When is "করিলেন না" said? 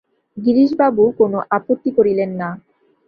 1.97-2.49